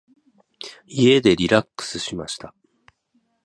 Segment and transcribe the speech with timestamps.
[0.87, 2.55] 家でリラックスしました。